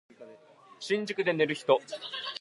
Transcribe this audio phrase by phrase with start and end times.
[0.79, 1.79] 新宿で寝る人